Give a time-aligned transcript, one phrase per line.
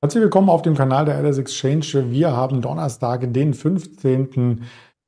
[0.00, 2.12] Herzlich willkommen auf dem Kanal der LS Exchange.
[2.12, 4.62] Wir haben Donnerstag, den 15.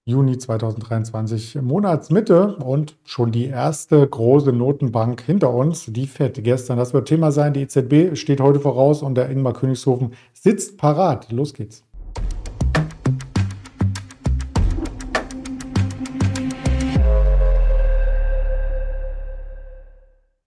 [0.05, 6.77] Juni 2023, Monatsmitte und schon die erste große Notenbank hinter uns, die FED gestern.
[6.77, 7.53] Das wird Thema sein.
[7.53, 11.31] Die EZB steht heute voraus und der Ingmar Königshofen sitzt parat.
[11.31, 11.85] Los geht's.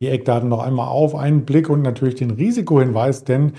[0.01, 3.53] Die Eckdaten noch einmal auf einen Blick und natürlich den Risikohinweis, denn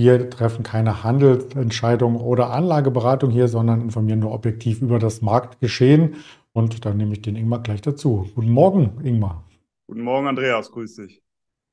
[0.00, 6.14] wir treffen keine Handelsentscheidung oder Anlageberatung hier, sondern informieren nur objektiv über das Marktgeschehen.
[6.54, 8.26] Und dann nehme ich den Ingmar gleich dazu.
[8.34, 9.44] Guten Morgen, Ingmar.
[9.88, 10.72] Guten Morgen, Andreas.
[10.72, 11.22] Grüß dich.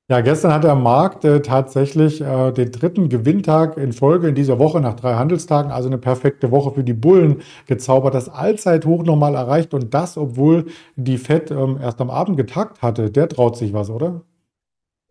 [0.10, 4.60] Ja, gestern hat der Markt äh, tatsächlich äh, den dritten Gewinntag in Folge in dieser
[4.60, 9.36] Woche nach drei Handelstagen, also eine perfekte Woche für die Bullen gezaubert, das Allzeithoch nochmal
[9.36, 10.66] erreicht und das, obwohl
[10.98, 13.10] die FED ähm, erst am Abend getagt hatte.
[13.10, 14.22] Der traut sich was, oder?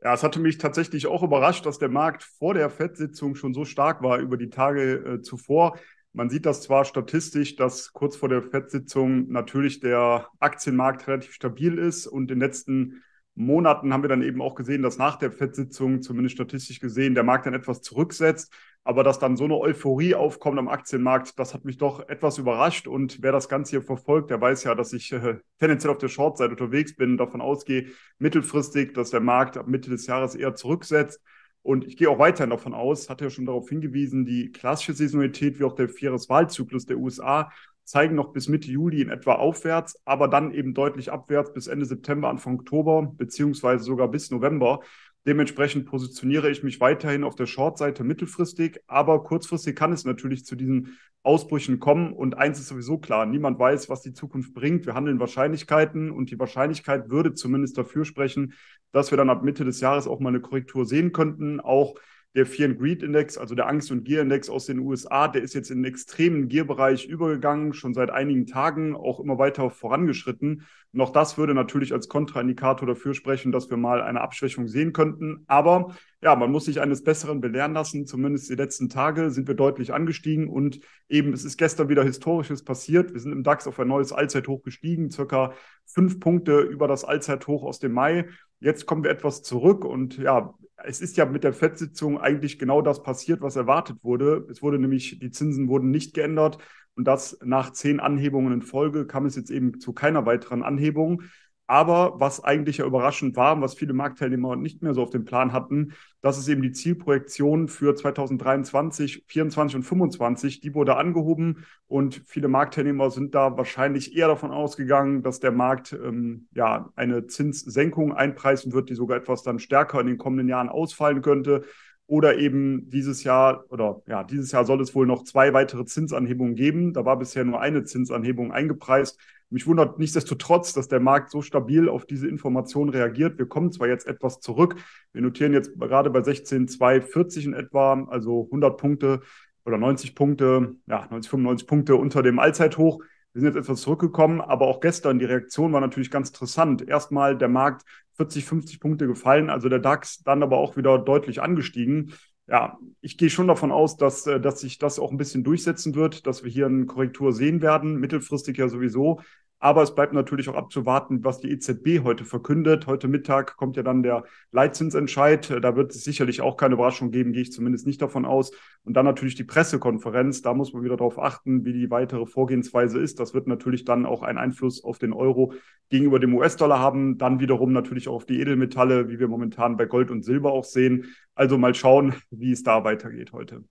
[0.06, 3.65] Ja, es hatte mich tatsächlich auch überrascht, dass der Markt vor der FED-Sitzung schon so
[3.65, 5.80] stark war über die Tage äh, zuvor.
[6.12, 11.76] Man sieht das zwar statistisch, dass kurz vor der FED-Sitzung natürlich der Aktienmarkt relativ stabil
[11.76, 13.02] ist und in den letzten
[13.37, 17.23] Monaten haben wir dann eben auch gesehen, dass nach der FED-Sitzung, zumindest statistisch gesehen, der
[17.23, 18.52] Markt dann etwas zurücksetzt.
[18.82, 22.87] Aber dass dann so eine Euphorie aufkommt am Aktienmarkt, das hat mich doch etwas überrascht.
[22.87, 26.09] Und wer das Ganze hier verfolgt, der weiß ja, dass ich äh, tendenziell auf der
[26.09, 31.20] Short-Seite unterwegs bin, davon ausgehe, mittelfristig, dass der Markt ab Mitte des Jahres eher zurücksetzt.
[31.62, 35.59] Und ich gehe auch weiterhin davon aus, hatte ja schon darauf hingewiesen, die klassische Saisonalität
[35.59, 37.51] wie auch der Vierjahreswahlzyklus der USA
[37.87, 41.87] zeigen noch bis Mitte Juli in etwa aufwärts, aber dann eben deutlich abwärts bis Ende
[41.87, 44.80] September, Anfang Oktober, beziehungsweise sogar bis November.
[45.26, 50.57] Dementsprechend positioniere ich mich weiterhin auf der Short-Seite mittelfristig, aber kurzfristig kann es natürlich zu
[50.57, 52.12] diesen Ausbrüchen kommen.
[52.12, 54.87] Und eins ist sowieso klar, niemand weiß, was die Zukunft bringt.
[54.87, 58.54] Wir handeln Wahrscheinlichkeiten und die Wahrscheinlichkeit würde zumindest dafür sprechen,
[58.92, 61.60] dass wir dann ab Mitte des Jahres auch mal eine Korrektur sehen könnten.
[61.60, 61.96] Auch
[62.37, 65.54] der Fear and Greed Index, also der Angst- und Gier-Index aus den USA, der ist
[65.54, 70.66] jetzt in den extremen Gier-Bereich übergegangen, schon seit einigen Tagen auch immer weiter vorangeschritten.
[70.98, 75.44] Auch das würde natürlich als Kontraindikator dafür sprechen, dass wir mal eine Abschwächung sehen könnten.
[75.46, 78.06] Aber ja, man muss sich eines Besseren belehren lassen.
[78.06, 82.64] Zumindest die letzten Tage sind wir deutlich angestiegen und eben es ist gestern wieder Historisches
[82.64, 83.14] passiert.
[83.14, 85.54] Wir sind im DAX auf ein neues Allzeithoch gestiegen, circa
[85.86, 88.28] fünf Punkte über das Allzeithoch aus dem Mai.
[88.60, 90.54] Jetzt kommen wir etwas zurück und ja,
[90.84, 94.47] es ist ja mit der FED-Sitzung eigentlich genau das passiert, was erwartet wurde.
[94.50, 96.59] Es wurde nämlich, die Zinsen wurden nicht geändert
[96.94, 101.22] und das nach zehn Anhebungen in Folge kam es jetzt eben zu keiner weiteren Anhebung.
[101.69, 105.53] Aber was eigentlich ja überraschend war, was viele Marktteilnehmer nicht mehr so auf dem Plan
[105.53, 110.60] hatten, das ist eben die Zielprojektion für 2023, 24 und 25.
[110.60, 115.93] Die wurde angehoben und viele Marktteilnehmer sind da wahrscheinlich eher davon ausgegangen, dass der Markt
[115.93, 120.69] ähm, ja eine Zinssenkung einpreisen wird, die sogar etwas dann stärker in den kommenden Jahren
[120.69, 121.65] ausfallen könnte.
[122.09, 126.55] Oder eben dieses Jahr, oder ja, dieses Jahr soll es wohl noch zwei weitere Zinsanhebungen
[126.55, 126.93] geben.
[126.93, 129.19] Da war bisher nur eine Zinsanhebung eingepreist.
[129.48, 133.38] Mich wundert nichtsdestotrotz, dass der Markt so stabil auf diese Information reagiert.
[133.38, 134.76] Wir kommen zwar jetzt etwas zurück.
[135.12, 139.20] Wir notieren jetzt gerade bei 16,240 in etwa, also 100 Punkte
[139.64, 143.00] oder 90 Punkte, ja, 90, 95 Punkte unter dem Allzeithoch.
[143.32, 146.88] Wir sind jetzt etwas zurückgekommen, aber auch gestern, die Reaktion war natürlich ganz interessant.
[146.88, 147.84] Erstmal der Markt
[148.14, 152.14] 40, 50 Punkte gefallen, also der DAX dann aber auch wieder deutlich angestiegen.
[152.48, 155.94] Ja, ich gehe schon davon aus, dass, äh, dass sich das auch ein bisschen durchsetzen
[155.96, 159.20] wird, dass wir hier eine Korrektur sehen werden, mittelfristig ja sowieso.
[159.59, 162.87] Aber es bleibt natürlich auch abzuwarten, was die EZB heute verkündet.
[162.87, 165.50] Heute Mittag kommt ja dann der Leitzinsentscheid.
[165.62, 168.53] Da wird es sicherlich auch keine Überraschung geben, gehe ich zumindest nicht davon aus.
[168.84, 170.43] Und dann natürlich die Pressekonferenz.
[170.43, 173.19] Da muss man wieder darauf achten, wie die weitere Vorgehensweise ist.
[173.19, 175.55] Das wird natürlich dann auch einen Einfluss auf den Euro
[175.88, 177.17] gegenüber dem US-Dollar haben.
[177.17, 180.65] Dann wiederum natürlich auch auf die Edelmetalle, wie wir momentan bei Gold und Silber auch
[180.65, 181.06] sehen.
[181.34, 183.65] Also mal schauen, wie es da weitergeht heute.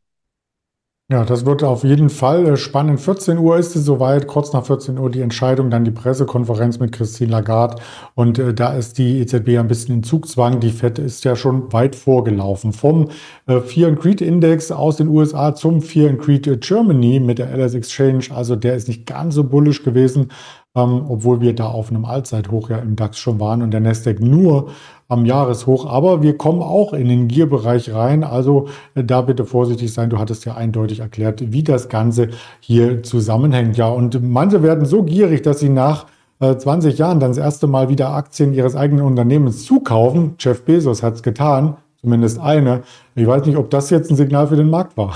[1.07, 2.99] Ja, das wird auf jeden Fall äh, spannend.
[2.99, 6.93] 14 Uhr ist es soweit, kurz nach 14 Uhr die Entscheidung, dann die Pressekonferenz mit
[6.93, 7.75] Christine Lagarde.
[8.16, 10.59] Und äh, da ist die EZB ein bisschen in Zugzwang.
[10.59, 12.73] Die FED ist ja schon weit vorgelaufen.
[12.73, 13.09] Vom
[13.45, 17.37] äh, Fear and Greed Index aus den USA zum Fear and Greed äh, Germany mit
[17.37, 18.25] der LS Exchange.
[18.31, 20.31] Also der ist nicht ganz so bullisch gewesen
[20.75, 24.19] ähm, obwohl wir da auf einem Allzeithoch ja im DAX schon waren und der Nasdaq
[24.19, 24.69] nur
[25.07, 25.85] am Jahreshoch.
[25.85, 28.23] Aber wir kommen auch in den Gierbereich rein.
[28.23, 30.09] Also äh, da bitte vorsichtig sein.
[30.09, 32.29] Du hattest ja eindeutig erklärt, wie das Ganze
[32.59, 33.77] hier zusammenhängt.
[33.77, 36.07] Ja, und manche werden so gierig, dass sie nach
[36.39, 40.35] 20 äh, Jahren dann das erste Mal wieder Aktien ihres eigenen Unternehmens zukaufen.
[40.39, 41.78] Jeff Bezos hat es getan.
[42.05, 42.84] Zumindest eine.
[43.16, 45.16] Ich weiß nicht, ob das jetzt ein Signal für den Markt war.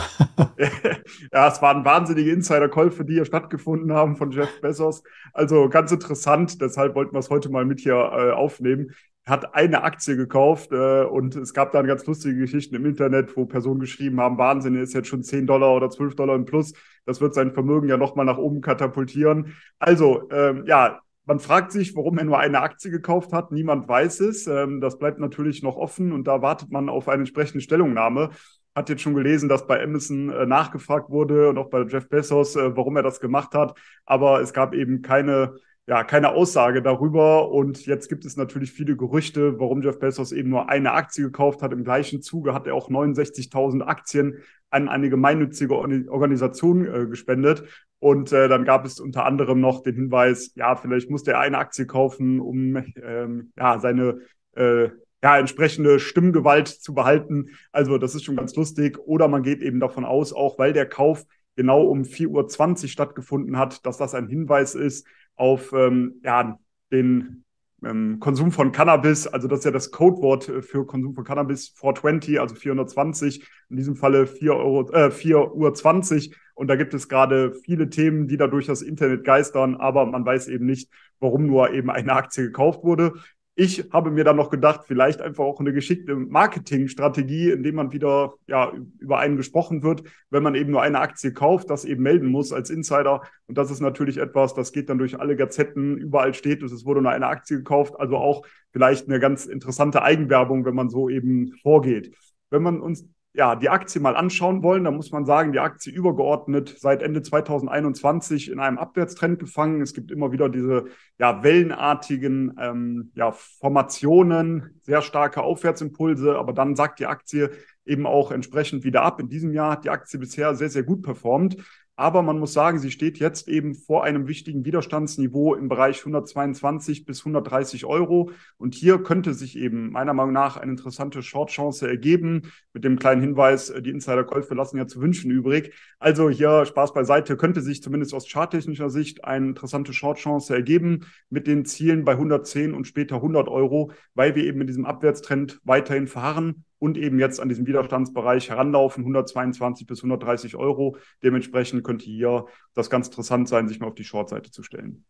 [1.32, 5.04] ja, es waren wahnsinnige Insider-Käufe, die hier stattgefunden haben von Jeff Bezos.
[5.32, 6.60] Also ganz interessant.
[6.60, 8.96] Deshalb wollten wir es heute mal mit hier äh, aufnehmen.
[9.28, 13.46] hat eine Aktie gekauft äh, und es gab dann ganz lustige Geschichten im Internet, wo
[13.46, 16.74] Personen geschrieben haben, Wahnsinn, er ist jetzt schon 10 Dollar oder 12 Dollar im Plus.
[17.06, 19.54] Das wird sein Vermögen ja nochmal nach oben katapultieren.
[19.78, 23.52] Also, ähm, ja, man fragt sich, warum er nur eine Aktie gekauft hat.
[23.52, 24.48] Niemand weiß es.
[24.48, 28.32] Ähm, das bleibt natürlich noch offen und da wartet man auf eine entsprechende Stellungnahme.
[28.74, 32.56] Hat jetzt schon gelesen, dass bei Amazon äh, nachgefragt wurde und auch bei Jeff Bezos,
[32.56, 33.78] äh, warum er das gemacht hat.
[34.08, 35.54] Aber es gab eben keine
[35.90, 37.52] ja, keine Aussage darüber.
[37.52, 41.64] Und jetzt gibt es natürlich viele Gerüchte, warum Jeff Bezos eben nur eine Aktie gekauft
[41.64, 41.74] hat.
[41.74, 44.36] Im gleichen Zuge hat er auch 69.000 Aktien
[44.70, 47.64] an eine gemeinnützige Organisation äh, gespendet.
[47.98, 51.58] Und äh, dann gab es unter anderem noch den Hinweis, ja, vielleicht musste er eine
[51.58, 54.20] Aktie kaufen, um ähm, ja, seine
[54.56, 54.90] äh,
[55.24, 57.50] ja, entsprechende Stimmgewalt zu behalten.
[57.72, 59.00] Also das ist schon ganz lustig.
[59.00, 61.26] Oder man geht eben davon aus, auch weil der Kauf
[61.56, 65.08] genau um 4.20 Uhr stattgefunden hat, dass das ein Hinweis ist,
[65.40, 66.60] auf ähm, ja,
[66.92, 67.44] den
[67.84, 71.70] ähm, Konsum von Cannabis, also das ist ja das Codewort äh, für Konsum von Cannabis,
[71.70, 76.36] 420, also 420, in diesem Falle 4 Euro, äh, 4 Uhr 20.
[76.56, 80.26] Und da gibt es gerade viele Themen, die da durch das Internet geistern, aber man
[80.26, 83.14] weiß eben nicht, warum nur eben eine Aktie gekauft wurde.
[83.62, 88.36] Ich habe mir dann noch gedacht, vielleicht einfach auch eine geschickte Marketingstrategie, indem man wieder
[88.48, 92.30] ja, über einen gesprochen wird, wenn man eben nur eine Aktie kauft, das eben melden
[92.30, 93.22] muss als Insider.
[93.48, 96.86] Und das ist natürlich etwas, das geht dann durch alle Gazetten, überall steht es, es
[96.86, 98.00] wurde nur eine Aktie gekauft.
[98.00, 102.16] Also auch vielleicht eine ganz interessante Eigenwerbung, wenn man so eben vorgeht.
[102.52, 103.10] Wenn man uns
[103.40, 107.22] ja, die Aktie mal anschauen wollen, dann muss man sagen, die Aktie übergeordnet seit Ende
[107.22, 109.82] 2021 in einem Abwärtstrend gefangen.
[109.82, 110.88] Es gibt immer wieder diese
[111.18, 117.52] ja, wellenartigen ähm, ja, Formationen, sehr starke Aufwärtsimpulse, aber dann sagt die Aktie
[117.86, 119.22] eben auch entsprechend wieder ab.
[119.22, 121.56] In diesem Jahr hat die Aktie bisher sehr, sehr gut performt.
[122.00, 127.04] Aber man muss sagen, sie steht jetzt eben vor einem wichtigen Widerstandsniveau im Bereich 122
[127.04, 128.32] bis 130 Euro.
[128.58, 132.54] Und hier könnte sich eben meiner Meinung nach eine interessante Short-Chance ergeben.
[132.72, 135.74] Mit dem kleinen Hinweis, äh, die Insider-Käufe lassen ja zu wünschen übrig.
[136.00, 141.48] Also hier Spaß beiseite, könnte sich zumindest aus charttechnischer Sicht eine interessante Short-Chance ergeben mit
[141.48, 146.08] den Zielen bei 110 und später 100 Euro, weil wir eben in diesem Abwärtstrend weiterhin
[146.08, 150.98] verharren und eben jetzt an diesem Widerstandsbereich heranlaufen, 122 bis 130 Euro.
[151.22, 155.06] Dementsprechend könnte hier das ganz interessant sein, sich mal auf die Shortseite zu stellen.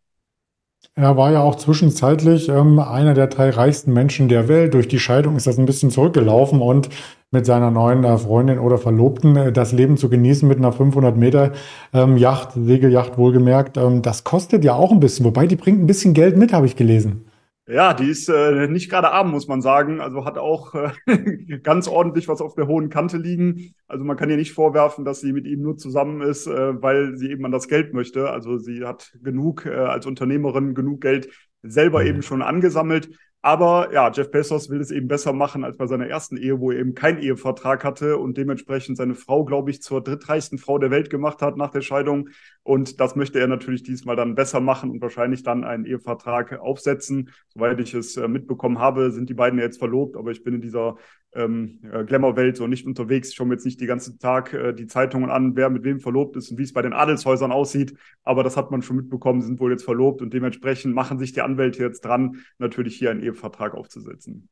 [0.94, 4.74] Er war ja auch zwischenzeitlich ähm, einer der drei reichsten Menschen der Welt.
[4.74, 6.88] Durch die Scheidung ist das ein bisschen zurückgelaufen und
[7.30, 11.16] mit seiner neuen äh, Freundin oder Verlobten äh, das Leben zu genießen mit einer 500
[11.16, 11.52] Meter
[11.92, 15.26] ähm, Yacht, Segelyacht wohlgemerkt, ähm, das kostet ja auch ein bisschen.
[15.26, 17.29] Wobei die bringt ein bisschen Geld mit, habe ich gelesen.
[17.70, 20.00] Ja, die ist äh, nicht gerade arm, muss man sagen.
[20.00, 20.90] Also hat auch äh,
[21.62, 23.74] ganz ordentlich was auf der hohen Kante liegen.
[23.86, 27.16] Also man kann ihr nicht vorwerfen, dass sie mit ihm nur zusammen ist, äh, weil
[27.16, 28.28] sie eben an das Geld möchte.
[28.28, 31.28] Also sie hat genug äh, als Unternehmerin genug Geld
[31.62, 32.06] selber mhm.
[32.06, 33.10] eben schon angesammelt.
[33.42, 36.72] Aber ja, Jeff Bezos will es eben besser machen als bei seiner ersten Ehe, wo
[36.72, 40.90] er eben keinen Ehevertrag hatte und dementsprechend seine Frau, glaube ich, zur drittreichsten Frau der
[40.90, 42.28] Welt gemacht hat nach der Scheidung.
[42.62, 47.30] Und das möchte er natürlich diesmal dann besser machen und wahrscheinlich dann einen Ehevertrag aufsetzen.
[47.48, 50.56] Soweit ich es äh, mitbekommen habe, sind die beiden ja jetzt verlobt, aber ich bin
[50.56, 50.96] in dieser
[51.34, 53.28] ähm, äh, Glamour-Welt so nicht unterwegs.
[53.28, 56.00] Ich schaue mir jetzt nicht den ganzen Tag äh, die Zeitungen an, wer mit wem
[56.00, 57.94] verlobt ist und wie es bei den Adelshäusern aussieht.
[58.24, 61.42] Aber das hat man schon mitbekommen, sind wohl jetzt verlobt und dementsprechend machen sich die
[61.42, 64.48] Anwälte jetzt dran, natürlich hier einen Ehevertrag aufzusetzen.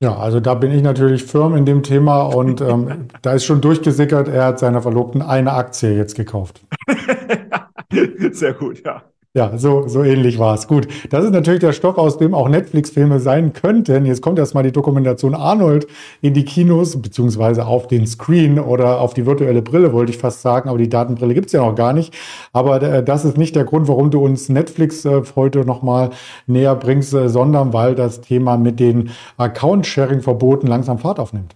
[0.00, 3.60] Ja, also da bin ich natürlich firm in dem Thema und ähm, da ist schon
[3.60, 6.64] durchgesickert, er hat seiner Verlobten eine Aktie jetzt gekauft.
[8.32, 9.04] Sehr gut, ja.
[9.34, 10.68] Ja, so, so ähnlich war es.
[10.68, 14.04] Gut, das ist natürlich der Stoff, aus dem auch Netflix-Filme sein könnten.
[14.04, 15.86] Jetzt kommt erstmal die Dokumentation Arnold
[16.20, 20.42] in die Kinos, beziehungsweise auf den Screen oder auf die virtuelle Brille, wollte ich fast
[20.42, 22.12] sagen, aber die Datenbrille gibt's ja noch gar nicht.
[22.52, 26.10] Aber äh, das ist nicht der Grund, warum du uns Netflix äh, heute nochmal
[26.46, 31.54] näher bringst, äh, sondern weil das Thema mit den Account-Sharing-Verboten langsam Fahrt aufnimmt.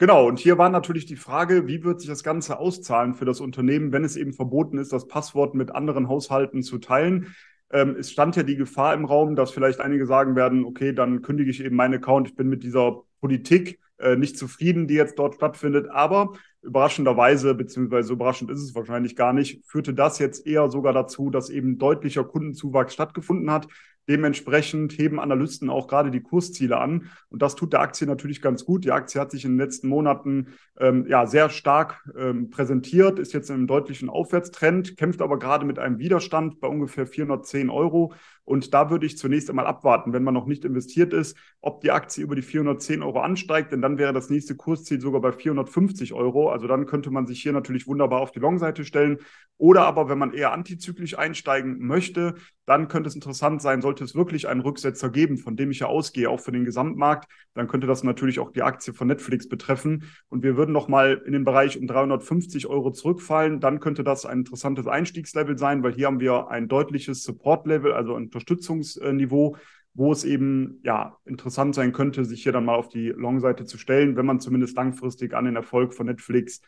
[0.00, 3.38] Genau, und hier war natürlich die Frage, wie wird sich das Ganze auszahlen für das
[3.38, 7.34] Unternehmen, wenn es eben verboten ist, das Passwort mit anderen Haushalten zu teilen.
[7.70, 11.20] Ähm, es stand ja die Gefahr im Raum, dass vielleicht einige sagen werden, okay, dann
[11.20, 15.18] kündige ich eben meinen Account, ich bin mit dieser Politik äh, nicht zufrieden, die jetzt
[15.18, 15.90] dort stattfindet.
[15.90, 21.28] Aber überraschenderweise, beziehungsweise überraschend ist es wahrscheinlich gar nicht, führte das jetzt eher sogar dazu,
[21.28, 23.68] dass eben deutlicher Kundenzuwachs stattgefunden hat.
[24.08, 27.10] Dementsprechend heben Analysten auch gerade die Kursziele an.
[27.28, 28.84] Und das tut der Aktie natürlich ganz gut.
[28.84, 33.32] Die Aktie hat sich in den letzten Monaten ähm, ja, sehr stark ähm, präsentiert, ist
[33.32, 38.12] jetzt in einem deutlichen Aufwärtstrend, kämpft aber gerade mit einem Widerstand bei ungefähr 410 Euro.
[38.50, 41.92] Und da würde ich zunächst einmal abwarten, wenn man noch nicht investiert ist, ob die
[41.92, 46.14] Aktie über die 410 Euro ansteigt, denn dann wäre das nächste Kursziel sogar bei 450
[46.14, 46.50] Euro.
[46.50, 49.18] Also dann könnte man sich hier natürlich wunderbar auf die Long-Seite stellen.
[49.56, 52.34] Oder aber, wenn man eher antizyklisch einsteigen möchte,
[52.70, 55.86] dann könnte es interessant sein, sollte es wirklich einen Rücksetzer geben, von dem ich ja
[55.86, 60.04] ausgehe, auch für den Gesamtmarkt, dann könnte das natürlich auch die Aktie von Netflix betreffen.
[60.28, 63.58] Und wir würden nochmal in den Bereich um 350 Euro zurückfallen.
[63.60, 68.14] Dann könnte das ein interessantes Einstiegslevel sein, weil hier haben wir ein deutliches Support-Level, also
[68.14, 69.56] ein Unterstützungsniveau,
[69.94, 73.78] wo es eben ja interessant sein könnte, sich hier dann mal auf die Long-Seite zu
[73.78, 76.62] stellen, wenn man zumindest langfristig an den Erfolg von Netflix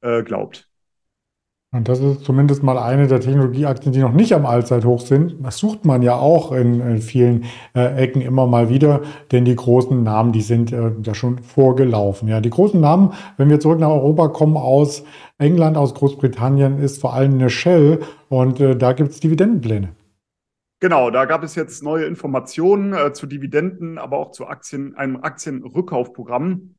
[0.00, 0.68] äh, glaubt.
[1.70, 5.36] Und das ist zumindest mal eine der Technologieaktien, die noch nicht am Allzeithoch sind.
[5.42, 7.44] Das sucht man ja auch in, in vielen
[7.74, 12.26] äh, Ecken immer mal wieder, denn die großen Namen, die sind äh, ja schon vorgelaufen.
[12.26, 15.04] Ja, die großen Namen, wenn wir zurück nach Europa kommen, aus
[15.36, 19.90] England, aus Großbritannien, ist vor allem eine Shell und äh, da gibt es Dividendenpläne.
[20.80, 25.16] Genau, da gab es jetzt neue Informationen äh, zu Dividenden, aber auch zu Aktien, einem
[25.16, 26.76] Aktienrückkaufprogramm.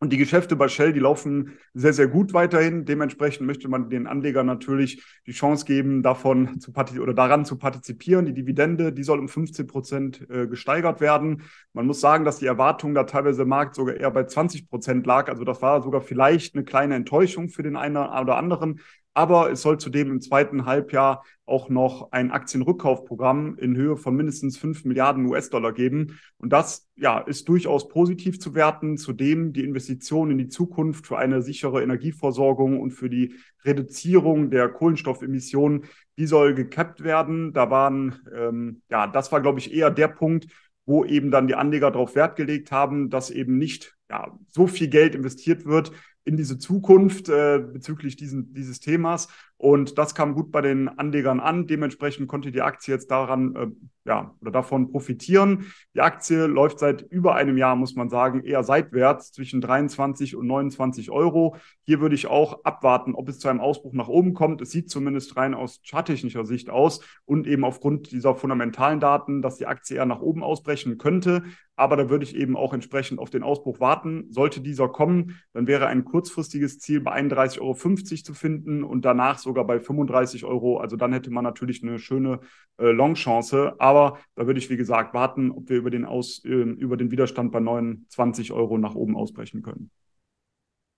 [0.00, 2.84] Und die Geschäfte bei Shell, die laufen sehr, sehr gut weiterhin.
[2.84, 8.26] Dementsprechend möchte man den Anlegern natürlich die Chance geben, davon zu oder daran zu partizipieren.
[8.26, 11.42] Die Dividende, die soll um 15 Prozent äh, gesteigert werden.
[11.72, 15.06] Man muss sagen, dass die Erwartung da teilweise im Markt sogar eher bei 20 Prozent
[15.06, 15.28] lag.
[15.28, 18.80] Also das war sogar vielleicht eine kleine Enttäuschung für den einen oder anderen.
[19.14, 24.58] Aber es soll zudem im zweiten Halbjahr auch noch ein Aktienrückkaufprogramm in Höhe von mindestens
[24.58, 26.18] 5 Milliarden US-Dollar geben.
[26.38, 28.96] Und das ja, ist durchaus positiv zu werten.
[28.96, 34.68] Zudem die Investition in die Zukunft für eine sichere Energieversorgung und für die Reduzierung der
[34.68, 35.84] Kohlenstoffemissionen,
[36.18, 37.52] die soll gekappt werden.
[37.52, 40.48] Da waren, ähm, ja, das war, glaube ich, eher der Punkt,
[40.86, 44.88] wo eben dann die Anleger darauf Wert gelegt haben, dass eben nicht ja, so viel
[44.88, 45.92] Geld investiert wird
[46.24, 49.28] in diese Zukunft äh, bezüglich diesen, dieses Themas.
[49.64, 51.66] Und das kam gut bei den Anlegern an.
[51.66, 53.68] Dementsprechend konnte die Aktie jetzt daran, äh,
[54.04, 55.72] ja, oder davon profitieren.
[55.94, 60.46] Die Aktie läuft seit über einem Jahr, muss man sagen, eher seitwärts zwischen 23 und
[60.46, 61.56] 29 Euro.
[61.86, 64.60] Hier würde ich auch abwarten, ob es zu einem Ausbruch nach oben kommt.
[64.60, 69.56] Es sieht zumindest rein aus charttechnischer Sicht aus und eben aufgrund dieser fundamentalen Daten, dass
[69.56, 71.42] die Aktie eher nach oben ausbrechen könnte.
[71.76, 74.26] Aber da würde ich eben auch entsprechend auf den Ausbruch warten.
[74.30, 79.38] Sollte dieser kommen, dann wäre ein kurzfristiges Ziel bei 31,50 Euro zu finden und danach
[79.54, 80.78] sogar bei 35 Euro.
[80.78, 82.40] Also dann hätte man natürlich eine schöne
[82.78, 83.74] äh, Long-Chance.
[83.78, 87.12] Aber da würde ich, wie gesagt, warten, ob wir über den, Aus, äh, über den
[87.12, 89.90] Widerstand bei 29 Euro nach oben ausbrechen können.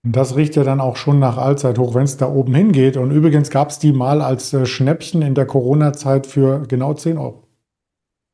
[0.08, 2.96] Das riecht ja dann auch schon nach Allzeithoch, wenn es da oben hingeht.
[2.96, 7.18] Und übrigens gab es die mal als äh, Schnäppchen in der Corona-Zeit für genau 10
[7.18, 7.45] Euro.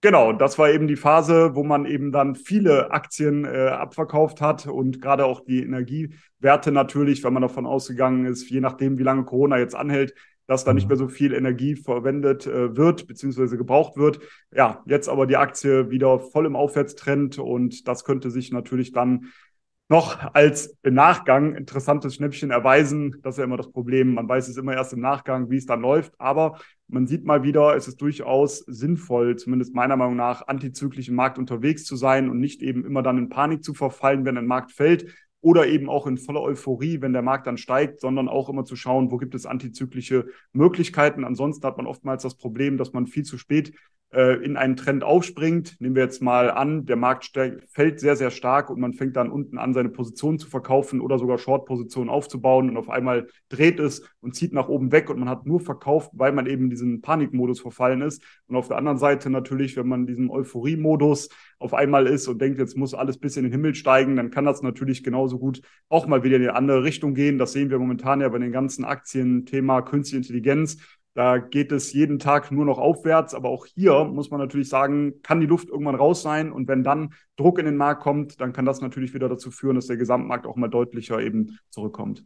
[0.03, 4.67] Genau, das war eben die Phase, wo man eben dann viele Aktien äh, abverkauft hat
[4.67, 9.25] und gerade auch die Energiewerte natürlich, wenn man davon ausgegangen ist, je nachdem, wie lange
[9.25, 10.13] Corona jetzt anhält,
[10.49, 10.89] dass da nicht mhm.
[10.89, 14.19] mehr so viel Energie verwendet äh, wird, beziehungsweise gebraucht wird.
[14.53, 19.27] Ja, jetzt aber die Aktie wieder voll im Aufwärtstrend und das könnte sich natürlich dann
[19.93, 23.21] noch als Nachgang interessantes Schnäppchen erweisen.
[23.23, 24.15] Das ist ja immer das Problem.
[24.15, 26.15] Man weiß es immer erst im Nachgang, wie es dann läuft.
[26.19, 26.59] Aber
[26.89, 31.39] man sieht mal wieder, es ist durchaus sinnvoll, zumindest meiner Meinung nach, antizyklisch im Markt
[31.39, 34.73] unterwegs zu sein und nicht eben immer dann in Panik zu verfallen, wenn ein Markt
[34.73, 38.65] fällt oder eben auch in voller Euphorie, wenn der Markt dann steigt, sondern auch immer
[38.65, 41.23] zu schauen, wo gibt es antizyklische Möglichkeiten.
[41.23, 43.75] Ansonsten hat man oftmals das Problem, dass man viel zu spät
[44.13, 45.77] in einen Trend aufspringt.
[45.81, 47.33] Nehmen wir jetzt mal an, der Markt
[47.69, 51.19] fällt sehr, sehr stark und man fängt dann unten an, seine Position zu verkaufen oder
[51.19, 55.31] sogar Short-Positionen aufzubauen und auf einmal dreht es und zieht nach oben weg und man
[55.31, 58.23] hat nur verkauft, weil man eben diesen Panikmodus verfallen ist.
[58.49, 62.41] Und auf der anderen Seite natürlich, wenn man in diesem Euphorie-Modus auf einmal ist und
[62.43, 65.63] denkt, jetzt muss alles bis in den Himmel steigen, dann kann das natürlich genauso gut
[65.89, 67.39] auch mal wieder in eine andere Richtung gehen.
[67.39, 70.77] Das sehen wir momentan ja bei den ganzen Aktien, Thema Künstliche Intelligenz
[71.15, 73.35] da geht es jeden Tag nur noch aufwärts.
[73.35, 76.53] Aber auch hier muss man natürlich sagen, kann die Luft irgendwann raus sein.
[76.53, 79.77] Und wenn dann Druck in den Markt kommt, dann kann das natürlich wieder dazu führen,
[79.77, 82.25] dass der Gesamtmarkt auch mal deutlicher eben zurückkommt.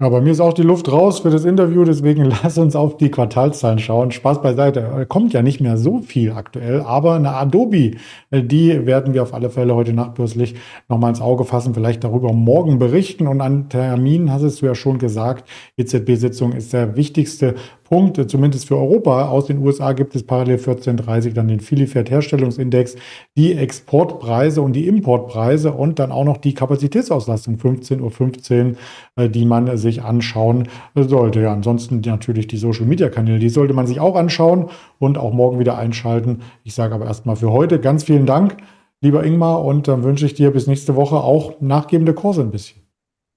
[0.00, 2.96] Ja, bei mir ist auch die Luft raus für das Interview, deswegen lass uns auf
[2.96, 4.10] die Quartalszahlen schauen.
[4.10, 5.06] Spaß beiseite.
[5.08, 7.92] Kommt ja nicht mehr so viel aktuell, aber eine Adobe,
[8.32, 10.56] äh, die werden wir auf alle Fälle heute nachbörslich
[10.88, 13.28] nochmal ins Auge fassen, vielleicht darüber morgen berichten.
[13.28, 18.76] Und an Termin hast du ja schon gesagt, EZB-Sitzung ist der wichtigste Punkt, zumindest für
[18.76, 19.28] Europa.
[19.28, 22.96] Aus den USA gibt es parallel 1430 dann den Filifert-Herstellungsindex,
[23.36, 28.76] die Exportpreise und die Importpreise und dann auch noch die Kapazitätsauslastung 15.15 Uhr, 15,
[29.16, 31.40] äh, die man sich anschauen sollte.
[31.42, 35.78] Ja, ansonsten natürlich die Social-Media-Kanäle, die sollte man sich auch anschauen und auch morgen wieder
[35.78, 36.40] einschalten.
[36.64, 38.56] Ich sage aber erstmal für heute ganz vielen Dank,
[39.00, 42.83] lieber Ingmar, und dann wünsche ich dir bis nächste Woche auch nachgebende Kurse ein bisschen.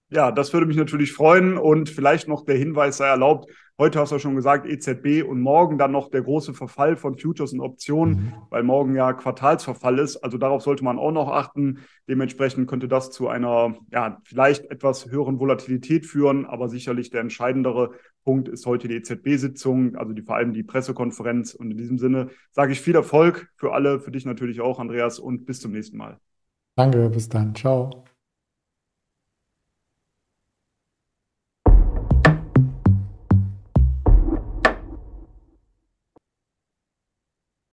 [0.09, 3.51] Ja, das würde mich natürlich freuen und vielleicht noch der Hinweis sei erlaubt.
[3.79, 7.53] Heute hast du schon gesagt, EZB und morgen dann noch der große Verfall von Futures
[7.53, 8.33] und Optionen, mhm.
[8.49, 10.17] weil morgen ja Quartalsverfall ist.
[10.17, 11.79] Also darauf sollte man auch noch achten.
[12.09, 17.91] Dementsprechend könnte das zu einer, ja, vielleicht etwas höheren Volatilität führen, aber sicherlich der entscheidendere
[18.23, 21.53] Punkt ist heute die EZB-Sitzung, also die, vor allem die Pressekonferenz.
[21.53, 25.19] Und in diesem Sinne sage ich viel Erfolg für alle, für dich natürlich auch, Andreas,
[25.19, 26.17] und bis zum nächsten Mal.
[26.75, 27.53] Danke, bis dann.
[27.53, 28.05] Ciao.